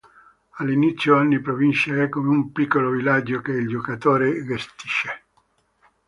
[0.53, 5.21] All'inizio ogni provincia è come un piccolo villaggio che il giocatore gestisce.